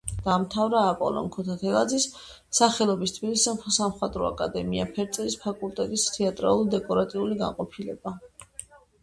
დაამთავრა 0.27 0.79
აპოლონ 0.91 1.25
ქუთათელაძის 1.35 2.07
სახელობის 2.59 3.13
თბილისის 3.17 3.75
სამხატვრო 3.81 4.27
აკადემია, 4.31 4.87
ფერწერის 4.97 5.37
ფაკულტეტის 5.45 6.09
თეატრალურ-დეკორატიული 6.17 7.39
განყოფილება. 7.45 8.17